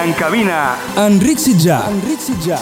En 0.00 0.14
cabina, 0.16 0.74
Enric 0.96 1.36
Sitjà. 1.36 1.82
Enric 1.90 2.16
Sitjà. 2.16 2.56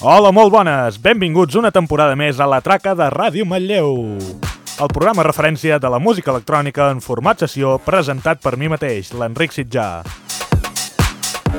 Hola, 0.00 0.30
molt 0.32 0.54
bones! 0.54 0.96
Benvinguts 0.96 1.58
una 1.60 1.68
temporada 1.74 2.16
més 2.16 2.40
a 2.40 2.46
la 2.48 2.62
traca 2.64 2.94
de 2.96 3.10
Ràdio 3.12 3.44
Manlleu. 3.44 4.16
El 4.80 4.92
programa 4.94 5.26
referència 5.28 5.76
de 5.76 5.90
la 5.92 6.00
música 6.00 6.32
electrònica 6.32 6.88
en 6.94 7.02
format 7.04 7.44
sessió 7.44 7.76
presentat 7.84 8.40
per 8.40 8.56
mi 8.56 8.72
mateix, 8.72 9.12
l'Enric 9.12 9.52
Sitjà. 9.52 10.00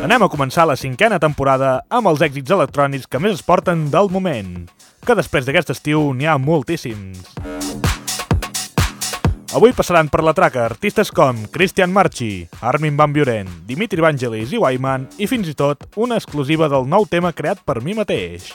Anem 0.02 0.26
a 0.26 0.32
començar 0.34 0.66
la 0.66 0.80
cinquena 0.80 1.22
temporada 1.22 1.84
amb 1.90 2.10
els 2.10 2.26
èxits 2.26 2.58
electrònics 2.58 3.05
que 3.05 3.22
més 3.22 3.38
es 3.38 3.46
porten 3.46 3.92
del 3.94 4.10
moment, 4.10 4.66
que 5.05 5.22
després 5.22 5.46
d'aquest 5.46 5.76
estiu 5.78 6.10
n'hi 6.18 6.26
ha 6.26 6.40
moltíssims. 6.42 7.57
Avui 9.55 9.71
passaran 9.71 10.09
per 10.12 10.26
la 10.27 10.34
traca 10.35 10.65
artistes 10.65 11.07
com 11.07 11.37
Christian 11.53 11.93
Marchi, 11.95 12.49
Armin 12.59 12.98
Van 12.99 13.13
Buren, 13.15 13.48
Dimitri 13.63 14.03
Vangelis 14.03 14.51
i 14.51 14.59
Wyman 14.59 15.05
i 15.23 15.27
fins 15.31 15.48
i 15.48 15.53
tot 15.55 15.85
una 15.95 16.17
exclusiva 16.20 16.67
del 16.67 16.84
nou 16.84 17.05
tema 17.07 17.31
creat 17.31 17.62
per 17.63 17.79
mi 17.79 17.95
mateix. 17.95 18.49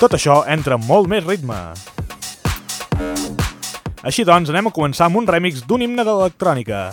Tot 0.00 0.16
això 0.18 0.40
entra 0.50 0.74
amb 0.74 0.88
molt 0.90 1.06
més 1.06 1.22
ritme. 1.22 1.58
Així 4.02 4.26
doncs, 4.26 4.50
anem 4.50 4.72
a 4.72 4.74
començar 4.74 5.06
amb 5.06 5.20
un 5.20 5.28
remix 5.30 5.62
d'un 5.62 5.86
himne 5.86 6.02
de 6.02 6.10
l'electrònica. 6.10 6.88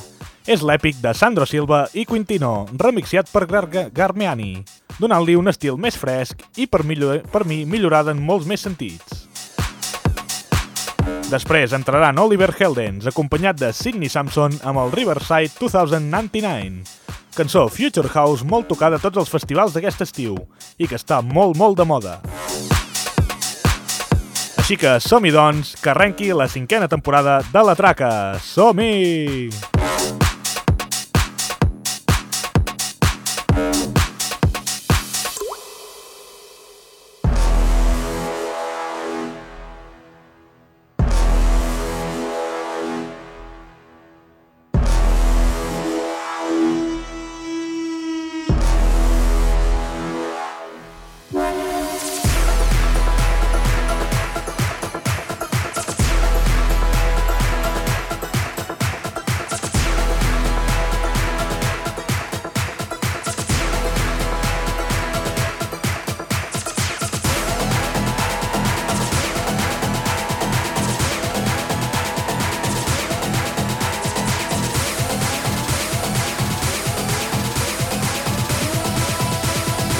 És 0.45 0.61
l'èpic 0.61 1.02
de 1.02 1.15
Sandro 1.17 1.47
Silva 1.49 1.87
i 1.97 2.05
Quintino, 2.05 2.67
remixiat 2.77 3.33
per 3.33 3.47
Gar 3.49 3.65
Garmiani, 3.89 4.53
donant-li 4.99 5.33
un 5.37 5.49
estil 5.49 5.81
més 5.81 5.97
fresc 5.97 6.45
i, 6.57 6.69
per, 6.69 6.85
millor 6.85 7.25
per 7.33 7.41
mi, 7.49 7.63
millorada 7.65 8.13
en 8.13 8.21
molts 8.21 8.45
més 8.45 8.61
sentits. 8.61 9.28
Després 11.30 11.75
entraran 11.77 12.17
Oliver 12.17 12.49
Heldens, 12.58 13.05
acompanyat 13.05 13.59
de 13.61 13.67
Sidney 13.69 14.09
Samson 14.09 14.55
amb 14.66 14.81
el 14.81 14.89
Riverside 14.95 15.53
2099, 15.59 16.81
cançó 17.38 17.67
Future 17.69 18.09
House 18.09 18.41
molt 18.41 18.66
tocada 18.71 18.97
a 18.97 19.03
tots 19.03 19.21
els 19.21 19.30
festivals 19.30 19.75
d'aquest 19.77 20.02
estiu 20.08 20.39
i 20.81 20.89
que 20.89 20.97
està 20.97 21.21
molt, 21.21 21.53
molt 21.53 21.77
de 21.77 21.86
moda. 21.86 22.16
Així 24.58 24.80
que 24.81 24.97
som-hi, 25.05 25.30
doncs, 25.30 25.75
que 25.77 25.94
arrenqui 25.94 26.33
la 26.33 26.49
cinquena 26.49 26.89
temporada 26.89 27.43
de 27.53 27.66
La 27.66 27.77
Traca. 27.77 28.11
Som-hi! 28.41 29.89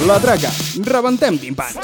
La 0.10 0.18
traca. 0.18 0.50
Rebentem 0.90 1.38
timpans. 1.38 1.78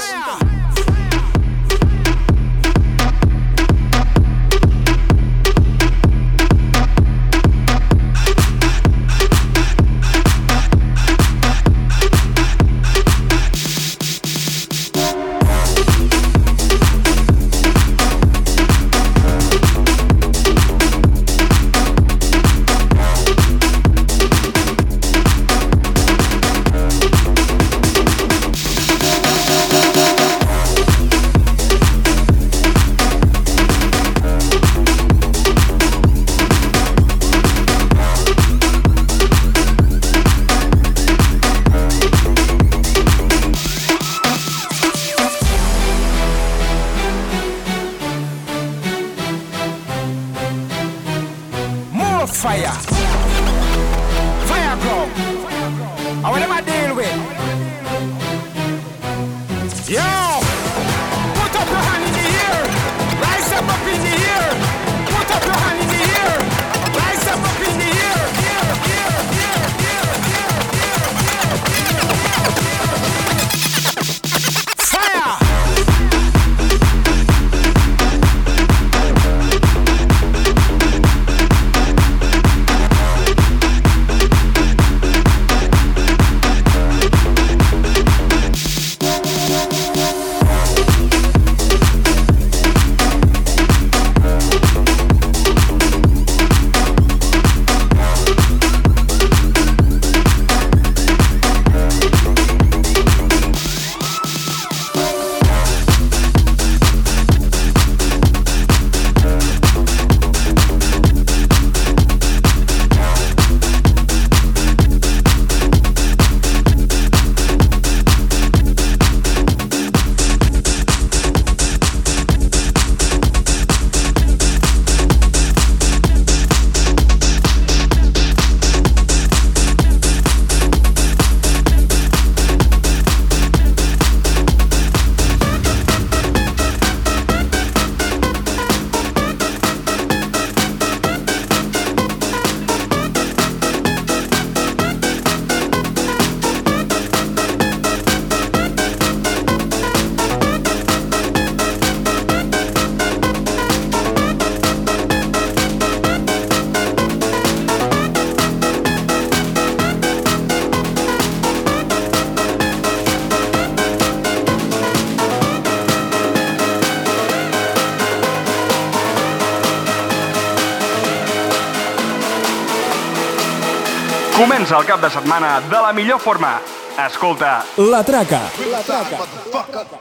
De 175.68 175.76
la 175.76 175.92
millor 175.92 176.20
forma. 176.20 176.60
Escolta, 177.06 177.64
La 177.76 178.02
Traca. 178.04 178.40
La 178.70 178.82
Traca. 178.82 179.95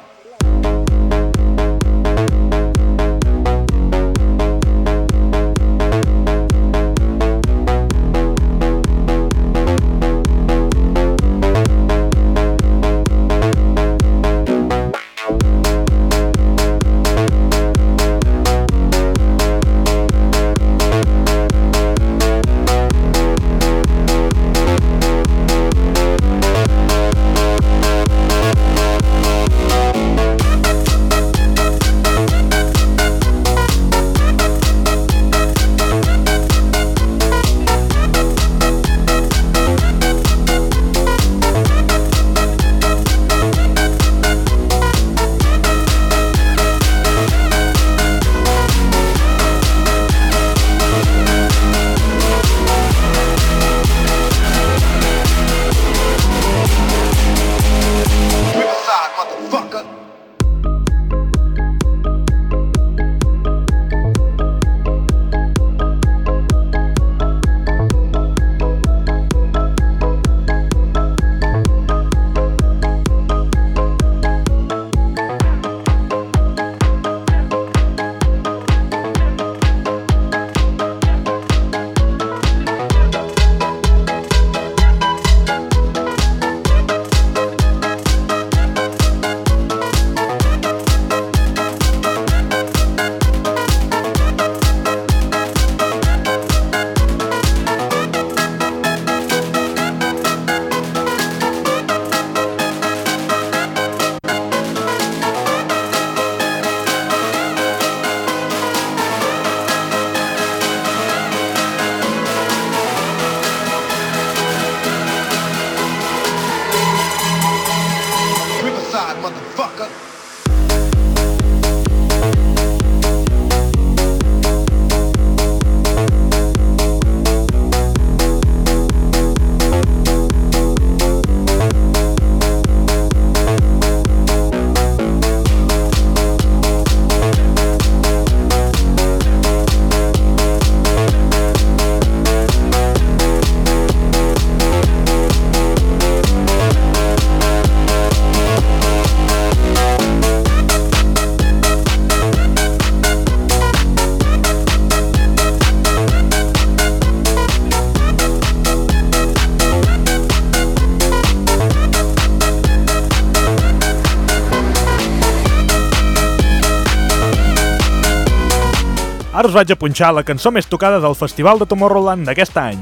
Ara 169.46 169.52
us 169.52 169.60
vaig 169.62 169.70
a 169.70 169.78
punxar 169.78 170.08
la 170.10 170.24
cançó 170.26 170.50
més 170.50 170.66
tocada 170.66 170.98
del 170.98 171.14
Festival 171.14 171.60
de 171.62 171.68
Tomorrowland 171.70 172.26
d'aquest 172.26 172.56
any. 172.58 172.80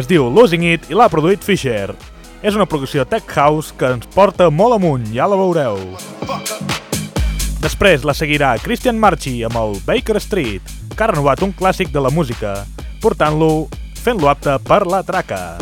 Es 0.00 0.06
diu 0.08 0.30
Losing 0.32 0.62
It 0.64 0.86
i 0.88 0.96
l'ha 0.96 1.10
produït 1.12 1.42
Fisher. 1.44 1.92
És 2.40 2.56
una 2.56 2.64
producció 2.64 3.04
Tech 3.04 3.28
House 3.36 3.74
que 3.76 3.90
ens 3.98 4.08
porta 4.14 4.48
molt 4.48 4.78
amunt, 4.78 5.04
ja 5.12 5.28
la 5.28 5.36
veureu. 5.36 5.76
Després 7.60 8.00
la 8.08 8.16
seguirà 8.16 8.54
Christian 8.64 8.96
Marchi 8.96 9.44
amb 9.44 9.60
el 9.60 9.76
Baker 9.84 10.16
Street, 10.24 10.64
que 10.96 11.04
ha 11.04 11.10
renovat 11.12 11.44
un 11.44 11.52
clàssic 11.52 11.92
de 11.92 12.00
la 12.00 12.08
música, 12.08 12.64
portant-lo, 13.04 13.68
fent-lo 14.00 14.32
apte 14.32 14.56
per 14.64 14.86
la 14.88 15.04
traca. 15.04 15.60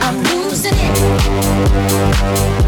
I'm 0.00 0.16
losing 0.24 0.80
it. 2.56 2.61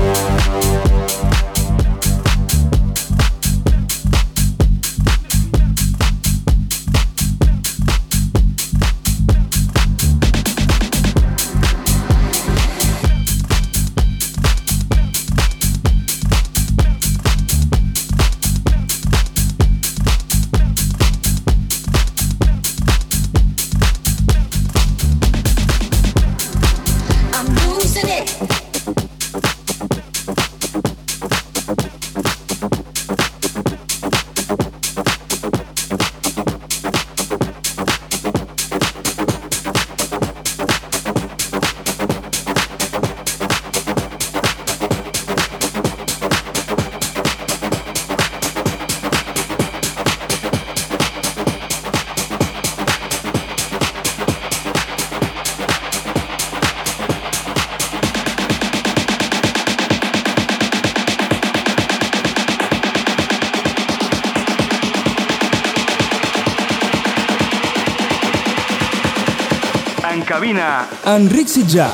En 70.25 70.29
cabina, 70.29 70.89
Enric 71.05 71.49
Sitjà. 71.53 71.91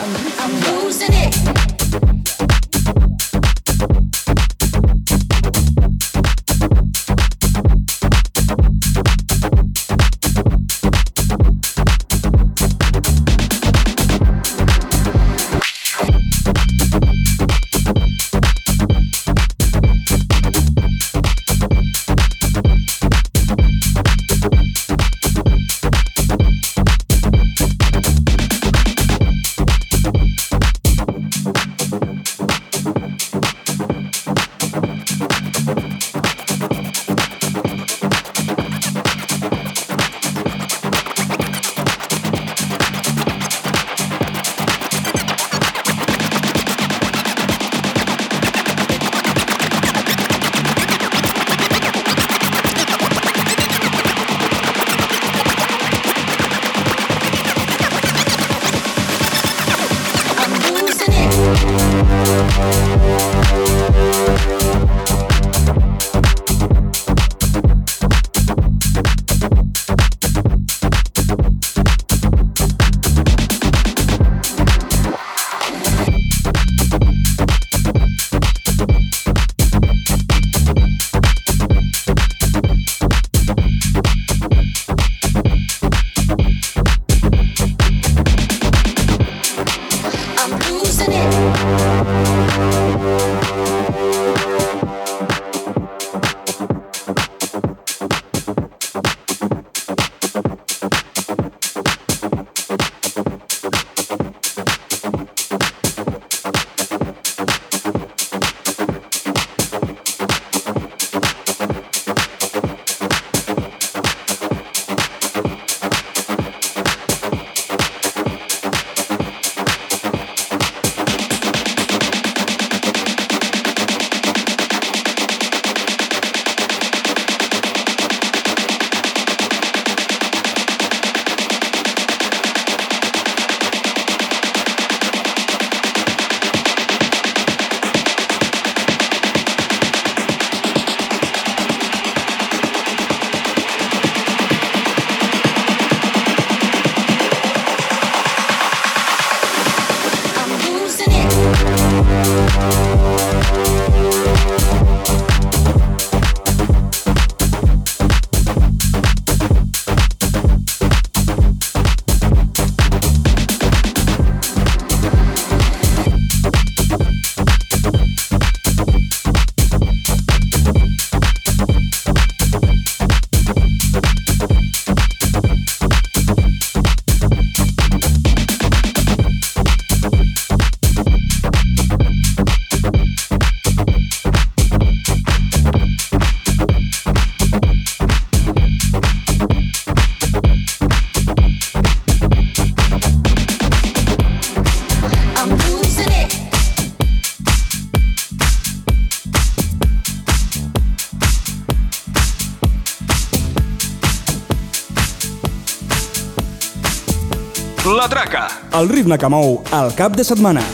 El 208.80 208.88
ritme 208.88 209.18
que 209.20 209.28
mou 209.28 209.58
el 209.76 209.90
cap 209.98 210.14
de 210.16 210.24
setmana. 210.24 210.64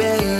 One 0.00 0.39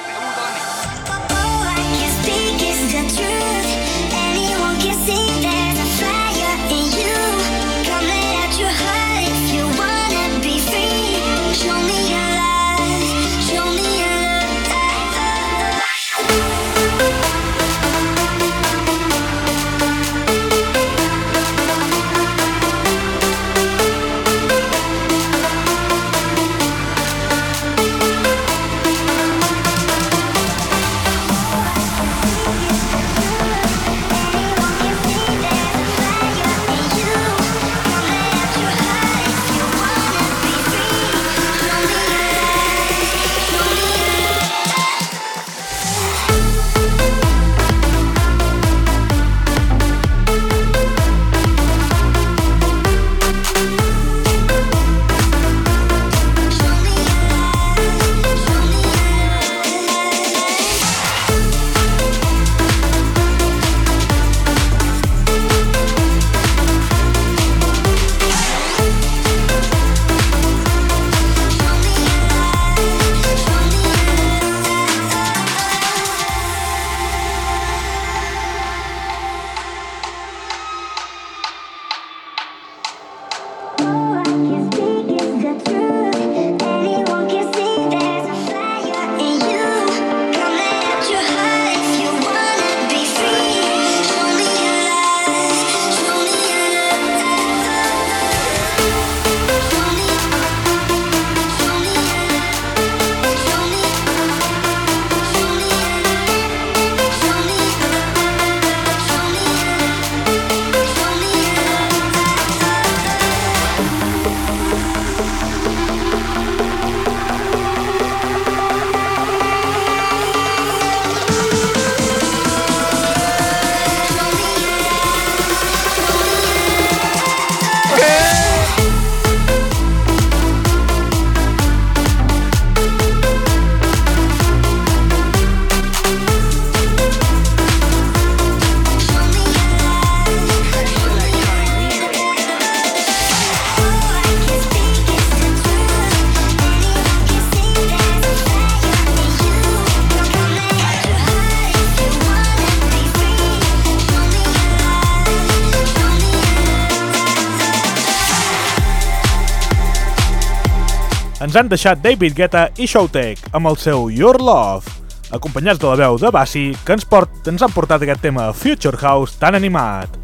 Ens 161.51 161.57
han 161.59 161.67
deixat 161.67 161.99
David 161.99 162.31
Guetta 162.31 162.61
i 162.79 162.85
Showtek 162.87 163.41
amb 163.57 163.67
el 163.67 163.75
seu 163.75 164.05
Your 164.07 164.37
Love, 164.39 164.87
acompanyats 165.35 165.81
de 165.81 165.89
la 165.89 165.97
veu 165.99 166.15
de 166.15 166.29
Bassi, 166.31 166.61
que 166.87 166.95
ens, 166.95 167.03
port, 167.03 167.41
ens 167.51 167.59
han 167.59 167.73
portat 167.75 168.05
aquest 168.05 168.21
tema 168.23 168.45
Future 168.55 168.95
House 169.01 169.35
tan 169.35 169.57
animat. 169.59 170.15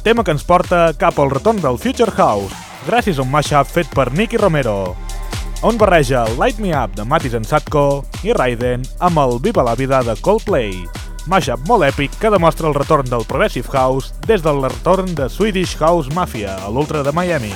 Tema 0.00 0.24
que 0.24 0.32
ens 0.32 0.46
porta 0.48 0.94
cap 0.96 1.20
al 1.20 1.28
retorn 1.28 1.60
del 1.60 1.76
Future 1.76 2.16
House, 2.16 2.56
gràcies 2.88 3.20
a 3.20 3.26
un 3.26 3.28
mashup 3.28 3.68
fet 3.68 3.92
per 3.92 4.08
Nicky 4.16 4.40
Romero, 4.40 4.96
on 5.60 5.76
barreja 5.76 6.24
Light 6.40 6.56
Me 6.56 6.72
Up 6.72 6.96
de 6.96 7.04
Matis 7.04 7.36
en 7.36 7.44
Satko 7.44 8.06
i 8.24 8.32
Raiden 8.32 8.88
amb 9.04 9.20
el 9.26 9.42
Viva 9.44 9.68
la 9.68 9.76
Vida 9.76 10.00
de 10.08 10.16
Coldplay, 10.24 10.72
mashup 11.28 11.68
molt 11.68 11.84
èpic 11.92 12.16
que 12.16 12.32
demostra 12.32 12.72
el 12.72 12.80
retorn 12.80 13.12
del 13.12 13.28
Progressive 13.28 13.68
House 13.76 14.16
des 14.24 14.40
del 14.40 14.64
retorn 14.64 15.12
de 15.20 15.28
Swedish 15.28 15.76
House 15.76 16.08
Mafia 16.16 16.56
a 16.64 16.72
l'Ultra 16.72 17.04
de 17.04 17.12
Miami. 17.12 17.52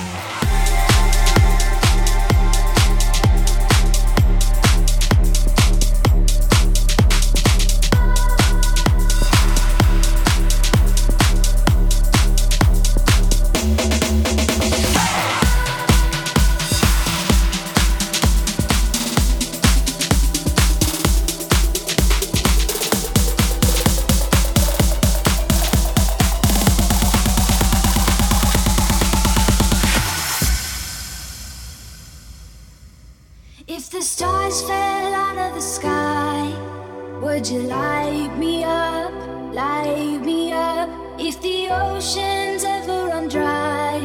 You 37.50 37.60
light 37.60 38.36
me 38.38 38.64
up, 38.64 39.12
light 39.52 40.20
me 40.24 40.52
up? 40.52 40.88
If 41.18 41.40
the 41.42 41.68
oceans 41.70 42.64
ever 42.64 43.06
run 43.06 43.28
dry, 43.28 44.00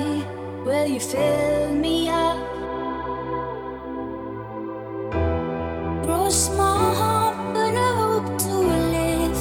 will 0.64 0.86
you 0.86 1.00
fill 1.00 1.74
me 1.74 2.08
up? 2.10 2.38
Cross 6.04 6.50
my 6.56 6.94
heart, 7.00 7.38
but 7.56 7.74
I 7.74 7.94
hope 8.02 8.38
to 8.46 8.54
live. 8.96 9.40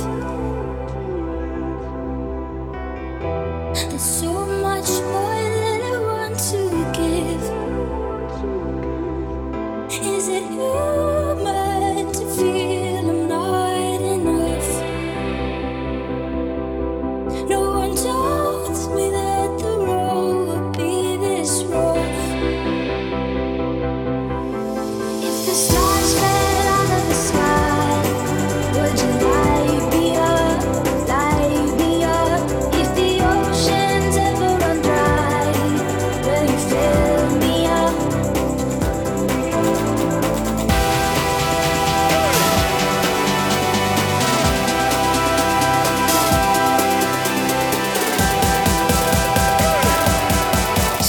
There's 3.74 4.02
so 4.02 4.32
much 4.46 4.90
more 5.12 5.42
that 5.56 5.82
I 5.92 5.96
want 6.10 6.38
to 6.52 6.60
give. 6.96 7.44
Is 10.16 10.28
it 10.28 10.44
human 10.44 10.89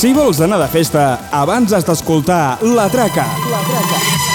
Si 0.01 0.15
vols 0.17 0.39
anar 0.41 0.57
de 0.57 0.65
festa, 0.73 1.03
abans 1.43 1.75
has 1.77 1.85
d'escoltar 1.85 2.57
La 2.73 2.89
Traca. 2.89 3.29
La 3.53 3.63
Traca. 3.69 4.30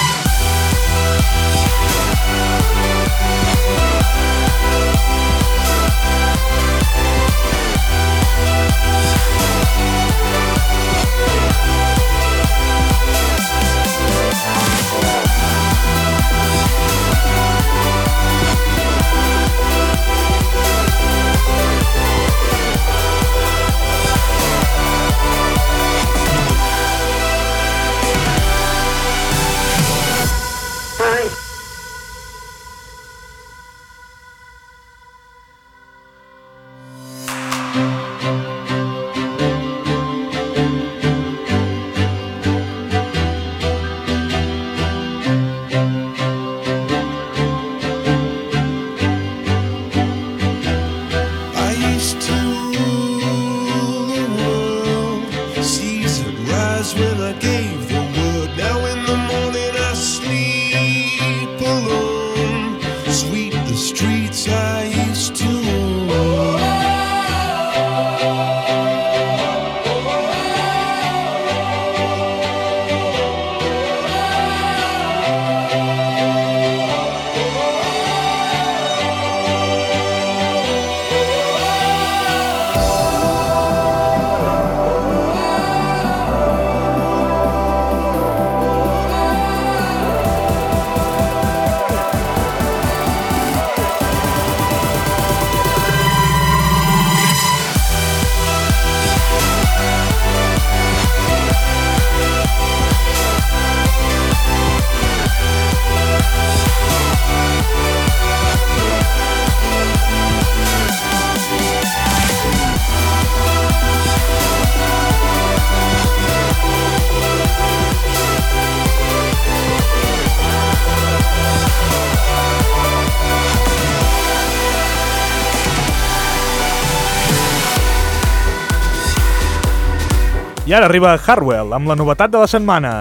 Ara 130.77 130.85
arriba 130.85 131.15
Hardwell 131.17 131.73
amb 131.73 131.89
la 131.89 131.95
novetat 131.97 132.29
de 132.29 132.37
la 132.37 132.47
setmana. 132.47 132.91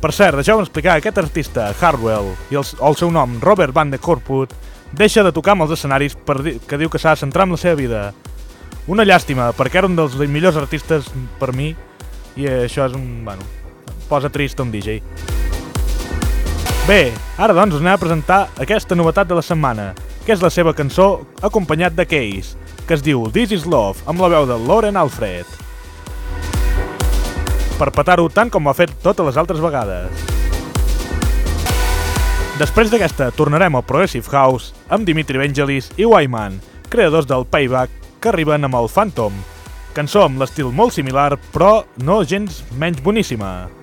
Per 0.00 0.08
cert, 0.16 0.38
deixeu-me 0.38 0.64
explicar, 0.64 0.94
aquest 0.96 1.18
artista, 1.20 1.66
Hardwell, 1.76 2.30
i 2.48 2.56
el, 2.56 2.64
el 2.64 2.96
seu 2.96 3.10
nom, 3.12 3.34
Robert 3.44 3.74
Van 3.76 3.90
de 3.92 3.98
Corput, 4.00 4.54
deixa 4.96 5.24
de 5.26 5.32
tocar 5.36 5.52
amb 5.52 5.66
els 5.66 5.74
escenaris 5.76 6.16
per 6.16 6.38
dir, 6.40 6.54
que 6.64 6.78
diu 6.80 6.88
que 6.88 6.98
s'ha 6.98 7.12
de 7.12 7.20
centrar 7.20 7.44
en 7.44 7.52
la 7.52 7.60
seva 7.60 7.76
vida. 7.76 8.00
Una 8.88 9.04
llàstima, 9.04 9.50
perquè 9.52 9.82
era 9.82 9.90
un 9.90 10.00
dels 10.00 10.16
millors 10.32 10.56
artistes 10.56 11.12
per 11.38 11.52
mi, 11.52 11.74
i 12.40 12.48
això 12.48 12.88
és 12.88 12.96
un... 12.96 13.06
bueno, 13.28 13.44
posa 14.08 14.32
trist 14.32 14.64
un 14.64 14.72
DJ. 14.72 15.02
Bé, 16.88 17.00
ara 17.36 17.52
doncs 17.52 17.76
anem 17.76 17.92
a 17.92 18.00
presentar 18.00 18.46
aquesta 18.56 18.96
novetat 18.96 19.28
de 19.28 19.36
la 19.36 19.44
setmana, 19.44 19.90
que 20.24 20.32
és 20.32 20.40
la 20.40 20.48
seva 20.48 20.72
cançó 20.72 21.26
acompanyat 21.44 21.92
de 22.00 22.08
Case, 22.08 22.56
que 22.88 22.96
es 22.96 23.04
diu 23.04 23.28
This 23.28 23.52
is 23.60 23.68
Love, 23.68 24.00
amb 24.08 24.24
la 24.24 24.32
veu 24.32 24.48
de 24.48 24.56
Lauren 24.64 24.96
Alfred 24.96 25.68
per 27.80 27.88
petar-ho 27.96 28.28
tant 28.28 28.52
com 28.52 28.66
ho 28.66 28.70
ha 28.74 28.76
fet 28.76 28.92
totes 29.00 29.24
les 29.30 29.40
altres 29.40 29.62
vegades. 29.64 30.28
Després 32.60 32.92
d'aquesta, 32.92 33.30
tornarem 33.32 33.78
al 33.78 33.86
Progressive 33.88 34.28
House 34.36 34.74
amb 34.92 35.08
Dimitri 35.08 35.40
Vangelis 35.40 35.88
i 35.96 36.04
Wyman, 36.04 36.60
creadors 36.92 37.24
del 37.30 37.48
Payback, 37.48 37.94
que 38.20 38.28
arriben 38.28 38.68
amb 38.68 38.76
el 38.76 38.90
Phantom, 38.92 39.32
cançó 39.96 40.26
amb 40.26 40.42
l'estil 40.42 40.68
molt 40.68 40.92
similar, 40.92 41.32
però 41.54 41.78
no 42.04 42.20
gens 42.20 42.60
menys 42.76 43.00
boníssima. 43.00 43.79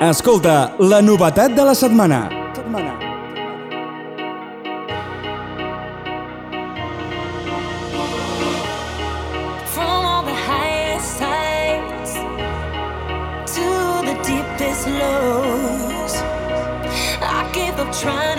Escolta, 0.00 0.74
la 0.78 1.00
novetat 1.00 1.54
de 1.54 1.62
la 1.62 1.74
setmana. 1.74 2.28
setmana. 2.54 2.98
From 18.04 18.33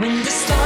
When 0.00 0.22
the 0.24 0.30
stars 0.30 0.59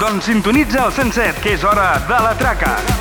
Doncs 0.00 0.24
sintonitza 0.30 0.86
el 0.86 0.92
107, 0.92 1.40
que 1.42 1.56
és 1.58 1.64
hora 1.64 1.94
de 2.08 2.20
la 2.28 2.36
traca. 2.40 2.93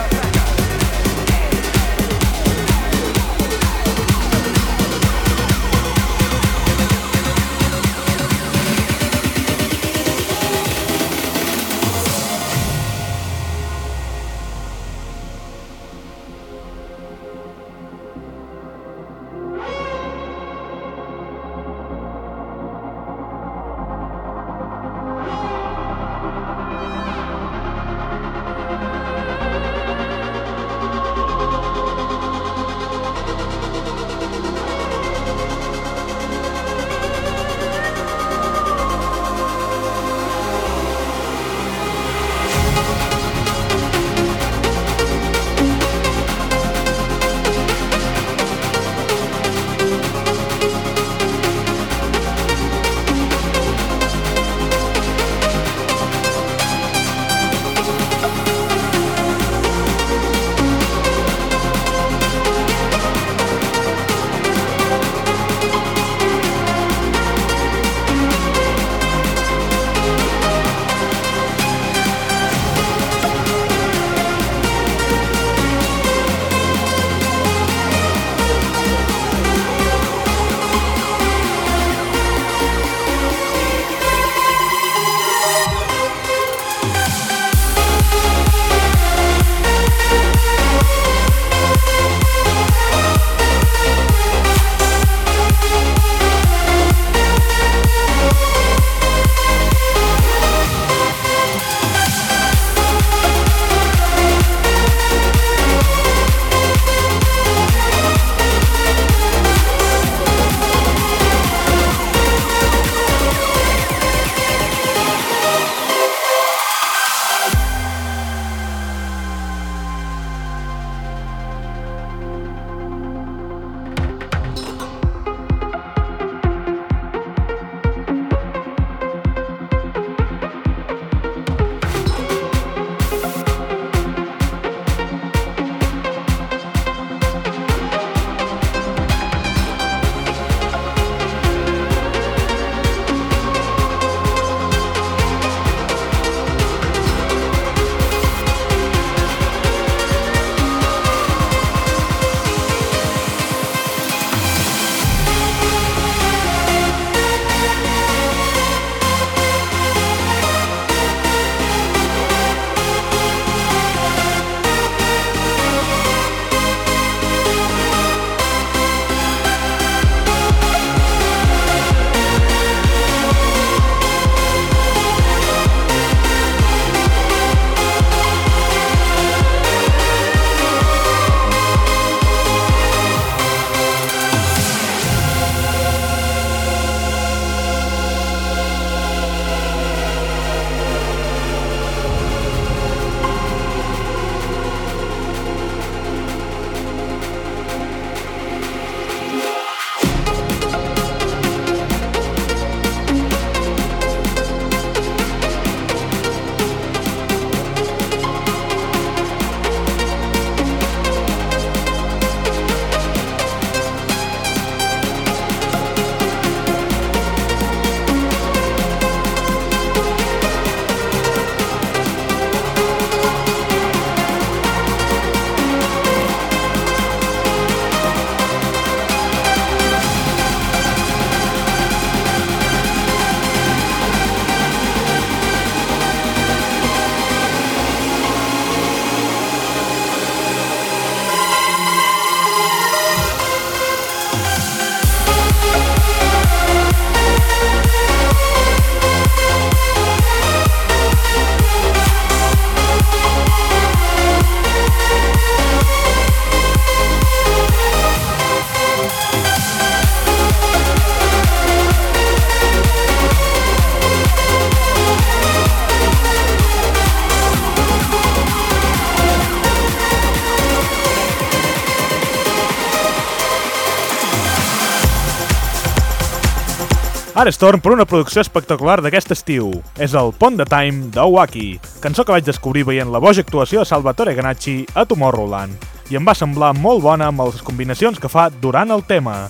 Torn 277.34 277.82
per 277.82 277.93
una 277.96 278.06
producció 278.06 278.43
espectacular 278.43 279.00
d'aquest 279.02 279.32
estiu. 279.34 279.72
És 279.98 280.13
el 280.13 280.30
Pont 280.38 280.58
de 280.60 280.65
Time 280.69 281.10
d'Owaki, 281.15 281.80
cançó 282.04 282.22
que 282.24 282.34
vaig 282.36 282.46
descobrir 282.46 282.84
veient 282.86 283.10
la 283.10 283.22
boja 283.24 283.41
actuació 283.41 283.82
de 283.82 283.89
Salvatore 283.89 284.36
Ganacci 284.38 284.84
a 284.93 285.06
Tomorrowland, 285.08 285.74
i 286.12 286.19
em 286.19 286.28
va 286.28 286.36
semblar 286.38 286.74
molt 286.78 287.01
bona 287.01 287.32
amb 287.32 287.41
les 287.41 287.64
combinacions 287.66 288.20
que 288.20 288.30
fa 288.30 288.49
durant 288.51 288.93
el 288.93 289.01
tema. 289.10 289.49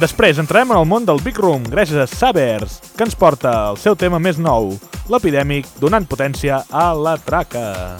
Després 0.00 0.42
entrarem 0.42 0.74
en 0.74 0.80
el 0.80 0.88
món 0.90 1.06
del 1.06 1.22
Big 1.22 1.38
Room 1.38 1.68
gràcies 1.70 2.00
a 2.02 2.08
Sabers, 2.10 2.80
que 2.96 3.06
ens 3.06 3.14
porta 3.14 3.54
el 3.70 3.78
seu 3.78 3.94
tema 3.94 4.18
més 4.18 4.42
nou, 4.42 4.74
l'epidèmic 5.06 5.70
donant 5.78 6.08
potència 6.10 6.64
a 6.72 6.90
la 6.98 7.14
traca. 7.22 7.94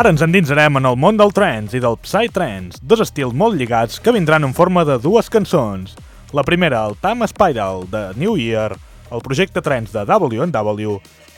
Ara 0.00 0.14
ens 0.14 0.22
endinsarem 0.24 0.78
en 0.78 0.86
el 0.88 0.94
món 0.96 1.18
del 1.20 1.32
trance 1.36 1.76
i 1.76 1.80
del 1.84 1.98
psytrance, 2.00 2.78
dos 2.80 3.02
estils 3.04 3.34
molt 3.36 3.58
lligats 3.60 3.98
que 4.00 4.14
vindran 4.16 4.46
en 4.46 4.54
forma 4.56 4.80
de 4.88 4.94
dues 4.96 5.28
cançons. 5.28 5.92
La 6.32 6.40
primera, 6.40 6.86
el 6.88 6.96
Time 7.02 7.28
Spiral 7.28 7.84
de 7.92 8.00
New 8.16 8.38
Year, 8.40 8.78
el 9.12 9.20
projecte 9.20 9.60
trance 9.60 9.92
de 9.92 10.06
W&W, 10.08 10.94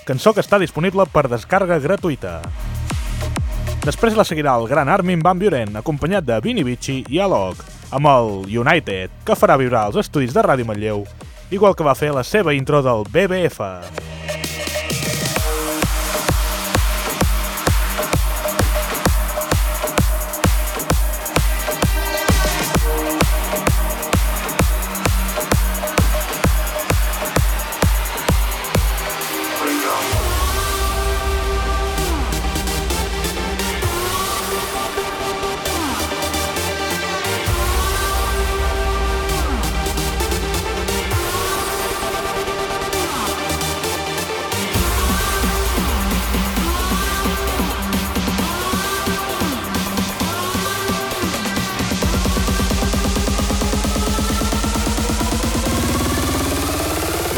cançó 0.07 0.31
que 0.31 0.45
està 0.47 0.63
disponible 0.63 1.09
per 1.11 1.27
descàrrega 1.33 1.81
gratuïta. 1.83 2.37
Després 3.83 4.15
la 4.15 4.23
seguirà 4.23 4.55
el 4.61 4.71
gran 4.71 4.87
Armin 4.87 5.27
Van 5.27 5.43
Buren, 5.43 5.75
acompanyat 5.83 6.31
de 6.31 6.39
Vinny 6.47 6.63
Vici 6.63 7.01
i 7.11 7.19
Alok, 7.19 7.67
amb 7.91 8.15
el 8.15 8.33
United, 8.63 9.19
que 9.27 9.41
farà 9.43 9.59
vibrar 9.59 9.89
els 9.91 9.99
estudis 10.07 10.39
de 10.39 10.47
Ràdio 10.47 10.71
Manlleu, 10.71 11.03
igual 11.51 11.75
que 11.75 11.83
va 11.83 11.99
fer 11.99 12.15
la 12.15 12.23
seva 12.23 12.55
intro 12.55 12.79
del 12.87 13.09
BBF. 13.11 14.52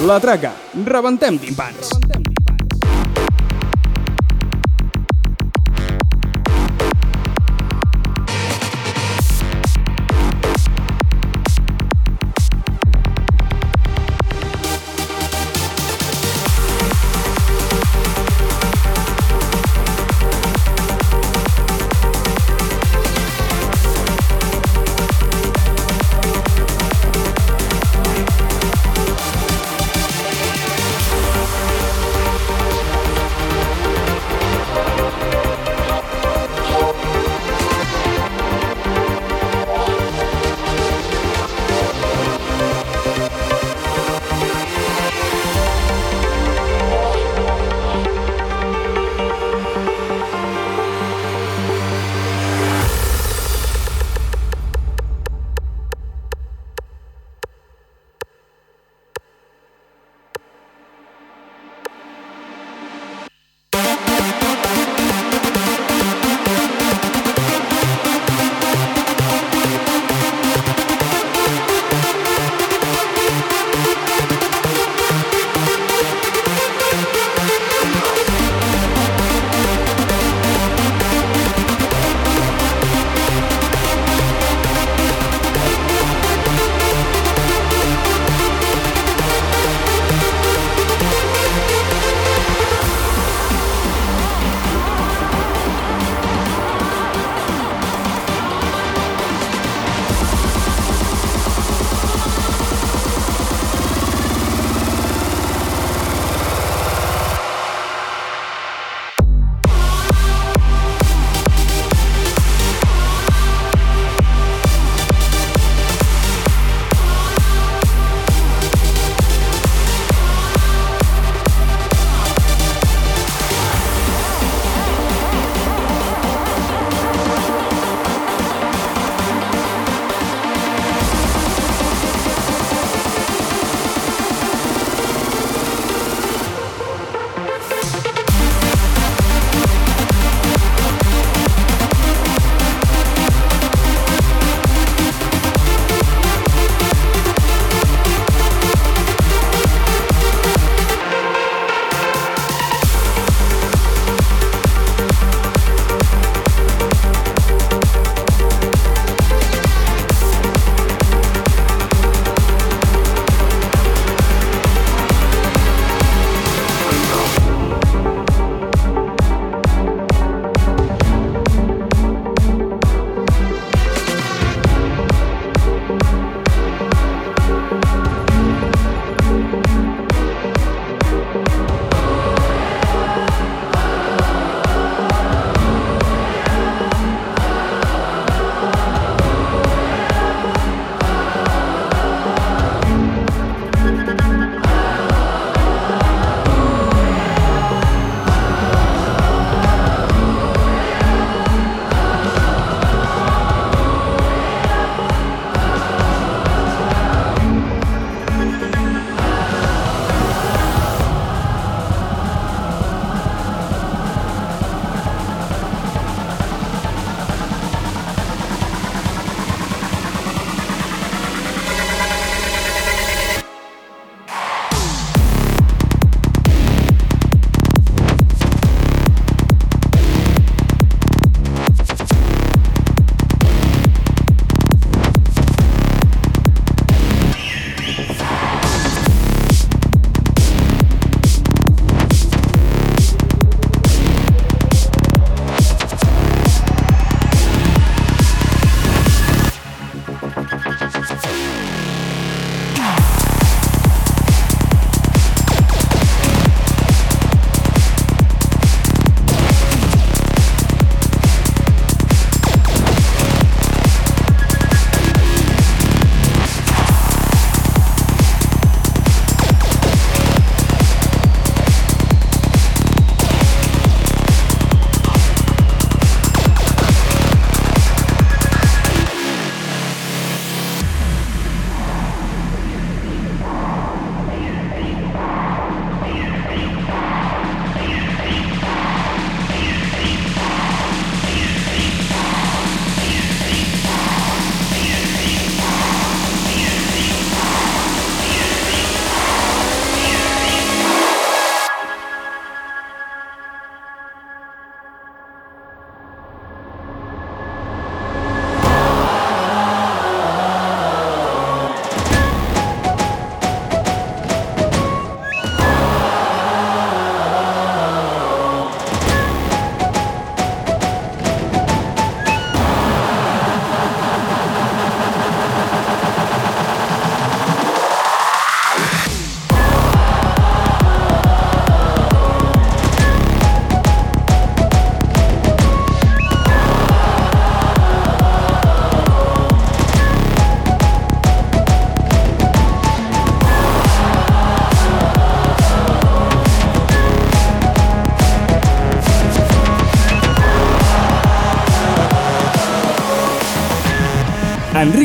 La 0.05 0.19
traca, 0.21 0.53
rebentem 0.85 1.39
timpans. 1.39 1.89
Thank 1.89 2.34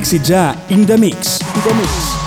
Enric 0.10 0.26
Sitjà, 0.26 0.56
in 0.70 0.86
the 0.86 0.98
mix. 0.98 1.40
In 1.42 1.62
the 1.62 1.74
mix. 1.76 2.19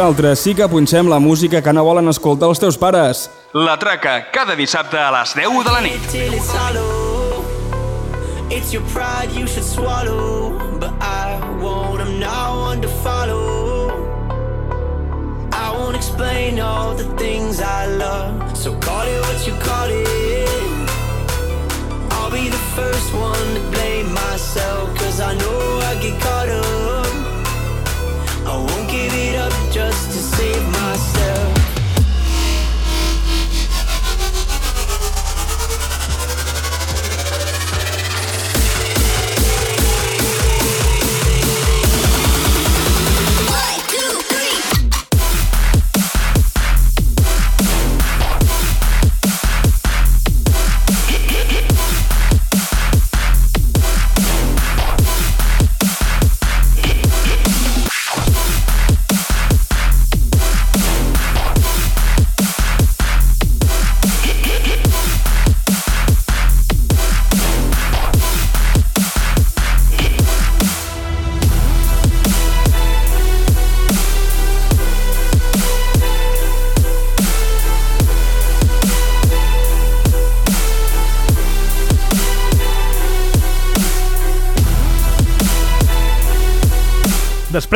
Nosaltres 0.00 0.40
sí 0.40 0.54
que 0.54 0.66
punxem 0.66 1.10
la 1.12 1.18
música 1.20 1.60
que 1.60 1.72
no 1.76 1.82
volen 1.84 2.08
escoltar 2.08 2.48
els 2.48 2.58
teus 2.58 2.78
pares. 2.80 3.28
La 3.52 3.76
Traca, 3.76 4.30
cada 4.32 4.54
dissabte 4.56 4.96
a 4.96 5.10
les 5.12 5.34
10 5.36 5.64
de 5.66 5.72
la 5.74 5.80
nit. 5.84 6.00
It's 8.50 8.72
your 8.72 8.82
pride 8.94 9.30
you 9.30 9.46
should 9.46 9.62
swallow, 9.62 10.56
but 10.80 10.90
I 11.00 11.38
won't. 11.60 12.00
I'm 12.00 12.18
not 12.18 12.56
one 12.56 12.80
to 12.80 12.88
follow. 13.04 13.92
I 15.52 15.70
won't 15.76 15.94
explain 15.94 16.58
all 16.58 16.94
the 16.96 17.06
things 17.16 17.60
I 17.60 17.86
love, 17.86 18.56
so 18.56 18.72
call 18.80 19.06
it 19.06 19.20
what 19.20 19.46
you 19.46 19.52
call 19.60 19.88
it. 19.88 20.90
I'll 22.16 22.32
be 22.32 22.48
the 22.48 22.64
first 22.74 23.12
one 23.14 23.54
to 23.54 23.60
blame 23.70 24.12
myself, 24.14 24.79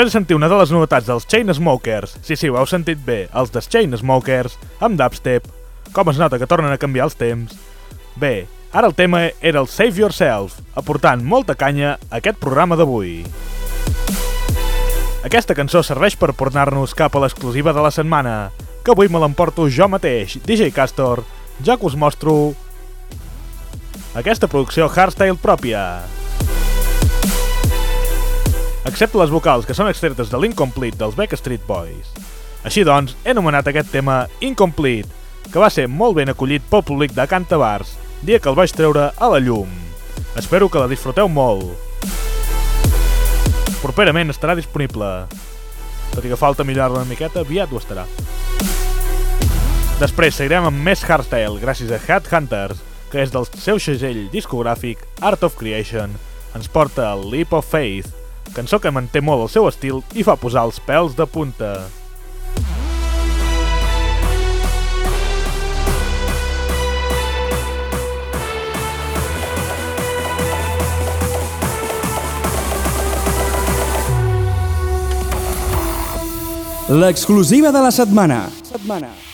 Després 0.05 0.12
de 0.12 0.20
sentir 0.20 0.36
una 0.36 0.50
de 0.52 0.57
les 0.61 0.68
novetats 0.68 1.07
dels 1.09 1.24
Chainsmokers, 1.32 2.18
sí, 2.20 2.36
sí, 2.36 2.50
ho 2.52 2.59
heu 2.61 2.66
sentit 2.68 2.98
bé, 3.07 3.22
els 3.32 3.48
dels 3.48 3.70
Chainsmokers, 3.72 4.59
amb 4.84 4.98
dubstep, 5.00 5.46
com 5.96 6.11
es 6.12 6.18
nota 6.20 6.36
que 6.36 6.44
tornen 6.44 6.74
a 6.74 6.76
canviar 6.76 7.07
els 7.07 7.14
temps. 7.16 7.55
Bé, 8.20 8.44
ara 8.76 8.90
el 8.90 8.92
tema 8.98 9.22
era 9.40 9.62
el 9.62 9.68
Save 9.72 10.02
Yourself, 10.02 10.59
aportant 10.76 11.22
molta 11.24 11.57
canya 11.57 11.94
a 12.11 12.18
aquest 12.18 12.36
programa 12.36 12.76
d'avui. 12.76 13.22
Aquesta 15.24 15.57
cançó 15.57 15.80
serveix 15.80 16.18
per 16.20 16.34
portar-nos 16.36 16.92
cap 16.92 17.16
a 17.16 17.22
l'exclusiva 17.24 17.72
de 17.72 17.84
la 17.86 17.92
setmana, 17.94 18.34
que 18.84 18.92
avui 18.92 19.09
me 19.09 19.22
l'emporto 19.24 19.70
jo 19.72 19.88
mateix, 19.88 20.36
DJ 20.44 20.68
Castor, 20.76 21.24
ja 21.64 21.78
que 21.78 21.88
us 21.88 21.96
mostro 21.96 22.52
aquesta 24.20 24.52
producció 24.52 24.92
hardstyle 24.92 25.40
pròpia. 25.40 25.86
Excepte 28.85 29.16
les 29.16 29.30
vocals 29.32 29.64
que 29.64 29.72
són 29.72 29.89
extretes 29.89 30.28
de 30.28 30.37
l'Incomplete 30.37 30.99
dels 31.01 31.14
Backstreet 31.16 31.62
Boys. 31.64 32.11
Així 32.68 32.82
doncs, 32.85 33.14
he 33.24 33.32
anomenat 33.32 33.70
aquest 33.70 33.89
tema 33.93 34.26
Incomplete, 34.45 35.09
que 35.49 35.61
va 35.61 35.70
ser 35.72 35.87
molt 35.89 36.18
ben 36.18 36.28
acollit 36.28 36.64
pel 36.68 36.85
públic 36.85 37.14
de 37.16 37.24
Cantabars, 37.28 37.95
dia 38.20 38.37
que 38.41 38.51
el 38.53 38.57
vaig 38.59 38.72
treure 38.76 39.07
a 39.16 39.30
la 39.32 39.41
llum. 39.41 39.70
Espero 40.37 40.68
que 40.68 40.82
la 40.82 40.89
disfruteu 40.91 41.30
molt. 41.32 41.72
Properament 43.80 44.32
estarà 44.32 44.57
disponible. 44.57 45.09
Tot 46.12 46.24
i 46.24 46.32
que 46.32 46.41
falta 46.41 46.64
millorar-la 46.64 47.01
una 47.01 47.09
miqueta, 47.09 47.41
aviat 47.41 47.72
ho 47.72 47.80
estarà. 47.80 48.05
Després 50.01 50.37
seguirem 50.37 50.68
amb 50.68 50.85
més 50.85 51.05
hardstyle 51.09 51.57
gràcies 51.62 51.89
a 51.89 52.01
Headhunters, 52.03 52.82
que 53.09 53.22
és 53.24 53.32
del 53.32 53.49
seu 53.49 53.80
segell 53.80 54.26
discogràfic 54.32 55.07
Art 55.24 55.45
of 55.47 55.57
Creation, 55.57 56.12
ens 56.55 56.68
porta 56.68 57.09
el 57.14 57.28
Leap 57.30 57.55
of 57.57 57.68
Faith, 57.70 58.12
cançó 58.55 58.78
que 58.78 58.92
manté 58.94 59.20
molt 59.20 59.44
el 59.44 59.52
seu 59.52 59.68
estil 59.68 60.00
i 60.14 60.22
fa 60.22 60.38
posar 60.38 60.64
els 60.68 60.80
pèls 60.86 61.18
de 61.18 61.26
punta. 61.26 61.74
L'exclusiva 76.94 77.72
de 77.72 77.80
la 77.80 77.90
setmana. 77.90 78.50
setmana. 78.62 79.34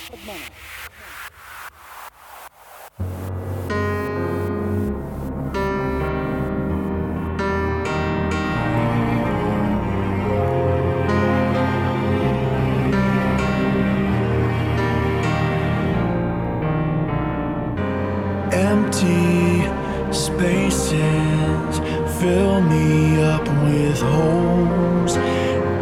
With 24.01 24.09
holes. 24.09 25.15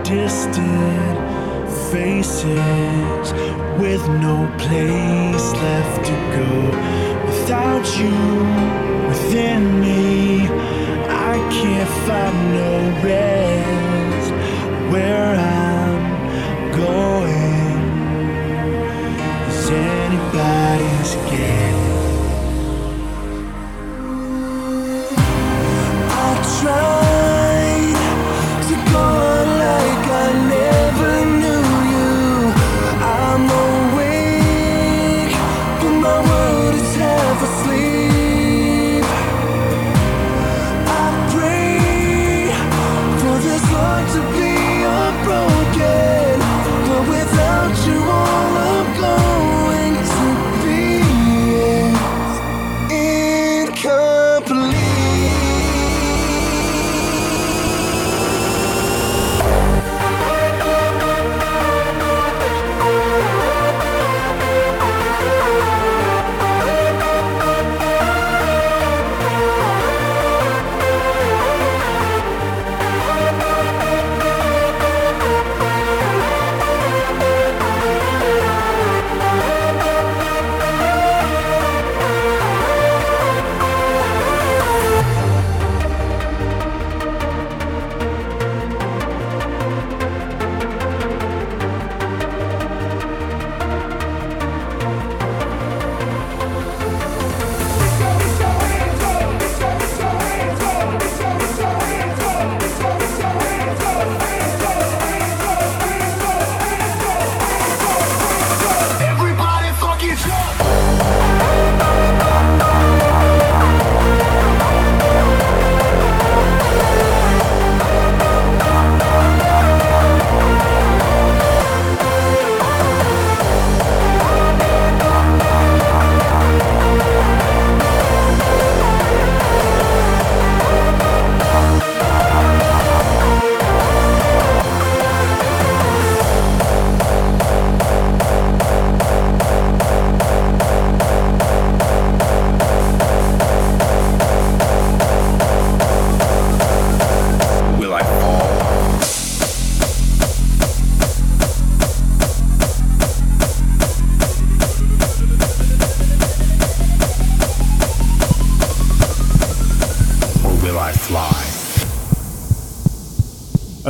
Distant 0.07 1.19
faces 1.91 3.33
with 3.79 4.07
no 4.21 4.51
place 4.59 5.53
left 5.53 6.07
to 6.07 6.13
go. 6.37 6.51
Without 7.27 7.87
you 7.99 9.09
within 9.09 9.81
me, 9.81 10.43
I 11.09 11.37
can't 11.51 11.91
find 12.07 12.55
no 12.55 13.03
rest 13.03 13.58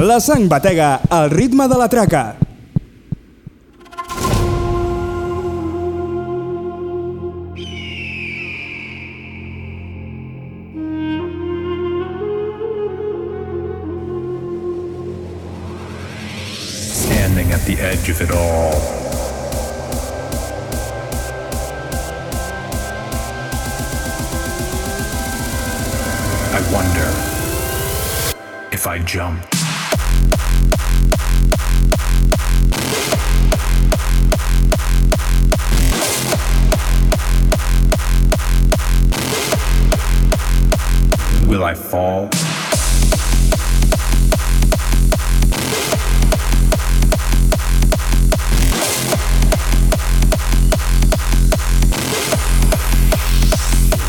La 0.09 0.21
sang 0.25 0.47
batega 0.49 1.03
al 1.11 1.29
ritme 1.29 1.67
de 1.69 1.77
la 1.77 1.87
traca. 1.87 2.35
Standing 16.95 17.53
at 17.53 17.61
the 17.67 17.77
edge 17.79 18.09
of 18.09 18.23
it 18.23 18.31
all. 18.31 18.73
I 26.55 26.63
wonder 26.73 27.09
if 28.73 28.87
I 28.87 29.01
jump. 29.01 29.58
Will 41.59 41.65
I 41.65 41.75
fall? 41.75 42.29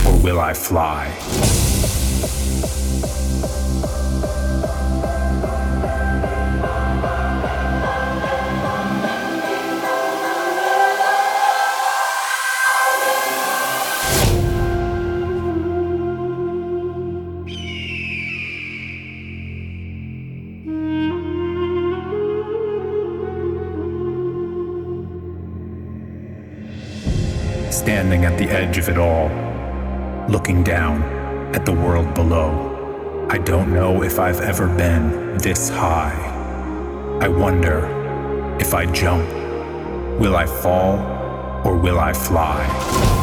Or 0.06 0.20
will 0.22 0.40
I 0.40 0.54
fly? 0.54 1.59
Looking 30.50 30.64
down 30.64 31.04
at 31.54 31.64
the 31.64 31.72
world 31.72 32.12
below. 32.16 33.28
I 33.30 33.38
don't 33.38 33.72
know 33.72 34.02
if 34.02 34.18
I've 34.18 34.42
ever 34.42 34.68
been 34.68 35.38
this 35.38 35.70
high. 35.70 36.18
I 37.22 37.28
wonder 37.28 37.86
if 38.60 38.74
I 38.74 38.88
jump, 38.92 39.30
will 40.20 40.36
I 40.36 40.48
fall 40.48 40.98
or 41.64 41.78
will 41.78 42.00
I 42.00 42.14
fly? 42.14 43.19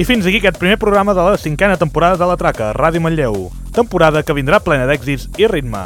I 0.00 0.04
fins 0.08 0.24
aquí 0.24 0.38
aquest 0.40 0.56
primer 0.56 0.78
programa 0.80 1.12
de 1.12 1.20
la 1.20 1.36
cinquena 1.36 1.76
temporada 1.76 2.16
de 2.16 2.24
La 2.24 2.36
Traca, 2.40 2.70
Ràdio 2.72 3.02
Manlleu. 3.04 3.34
Temporada 3.76 4.22
que 4.24 4.32
vindrà 4.32 4.56
plena 4.64 4.86
d'èxits 4.88 5.26
i 5.36 5.44
ritme. 5.44 5.82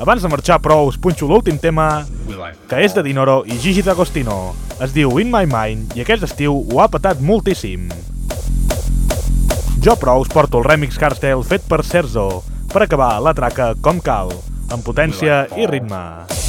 Abans 0.00 0.24
de 0.24 0.30
marxar, 0.32 0.56
però, 0.64 0.78
us 0.88 0.96
punxo 0.96 1.28
l'últim 1.28 1.58
tema, 1.60 2.06
que 2.70 2.80
és 2.80 2.96
de 2.96 3.04
Dinoro 3.04 3.42
i 3.44 3.58
Gigi 3.60 3.84
D'Agostino. 3.84 4.54
Es 4.80 4.96
diu 4.96 5.12
In 5.20 5.28
My 5.28 5.44
Mind 5.52 5.92
i 5.92 6.06
aquest 6.06 6.24
estiu 6.24 6.56
ho 6.64 6.80
ha 6.80 6.88
patat 6.88 7.20
moltíssim. 7.20 7.90
Jo, 9.84 9.98
però, 10.00 10.16
us 10.24 10.32
porto 10.32 10.64
el 10.64 10.70
remix 10.70 10.96
Cartel 10.96 11.44
fet 11.44 11.68
per 11.68 11.84
Serzo, 11.84 12.40
per 12.72 12.86
acabar 12.86 13.18
la 13.20 13.36
traca 13.36 13.74
com 13.84 14.00
cal, 14.00 14.32
amb 14.72 14.80
potència 14.80 15.44
i 15.60 15.68
ritme. 15.68 16.45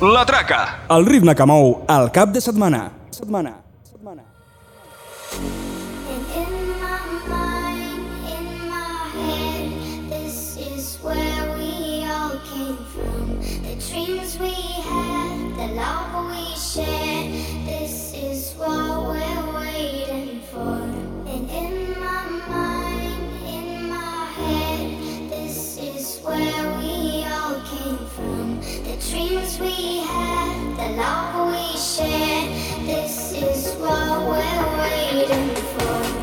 La 0.00 0.24
Traca. 0.24 0.86
El 0.88 1.04
ritme 1.04 1.34
que 1.36 1.44
mou 1.44 1.74
el 1.92 2.06
cap 2.16 2.30
de 2.32 2.40
setmana. 2.40 2.86
Setmana. 3.12 3.52
Setmana. 3.84 4.24
And 16.80 17.04
in 17.04 17.09
this 32.86 33.32
is 33.32 33.74
what 33.76 34.20
we're 34.26 34.78
waiting 34.78 35.54
for. 35.54 36.19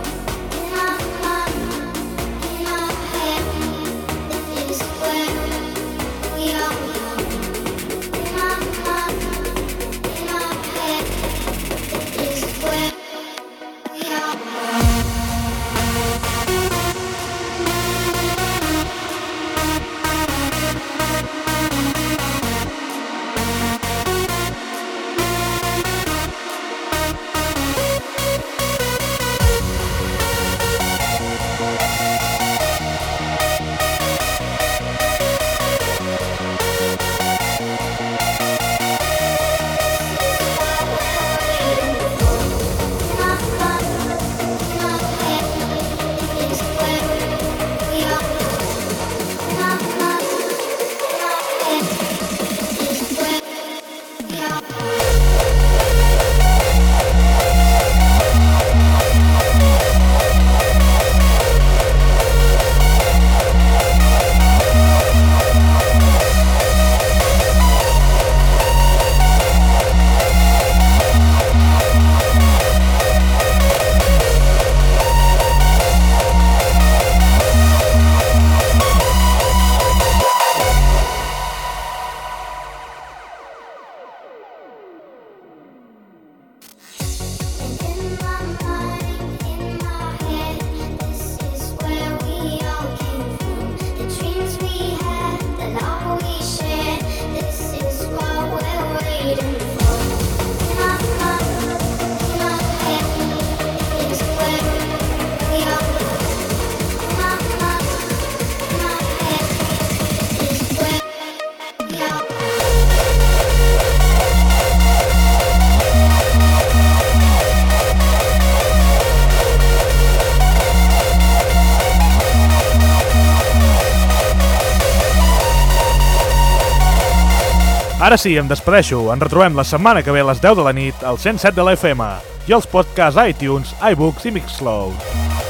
Ara 128.08 128.16
sí, 128.16 128.38
em 128.40 128.48
despedeixo. 128.48 129.02
Ens 129.12 129.20
retrobem 129.20 129.58
la 129.58 129.66
setmana 129.68 130.00
que 130.00 130.14
ve 130.16 130.22
a 130.24 130.28
les 130.30 130.40
10 130.40 130.56
de 130.56 130.64
la 130.64 130.72
nit 130.72 131.02
al 131.04 131.18
107 131.20 131.58
de 131.58 131.64
la 131.68 131.74
FM 131.76 132.06
i 132.48 132.54
els 132.56 132.68
podcasts 132.72 133.20
iTunes, 133.20 133.74
iBooks 133.84 134.30
i 134.30 134.32
Mixcloud. 134.32 135.10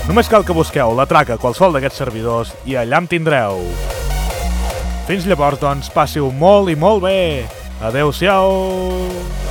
Només 0.09 0.25
cal 0.31 0.41
que 0.41 0.57
busqueu 0.57 0.95
la 0.97 1.05
traca 1.05 1.37
a 1.37 1.37
qualsevol 1.37 1.77
d'aquests 1.77 2.01
servidors 2.01 2.55
i 2.65 2.73
allà 2.73 3.03
em 3.03 3.11
tindreu. 3.13 3.61
Fins 5.05 5.29
llavors, 5.29 5.61
doncs, 5.61 5.93
passiu 5.93 6.31
molt 6.33 6.73
i 6.73 6.79
molt 6.81 7.05
bé. 7.05 7.45
Adeu-siau. 7.77 9.46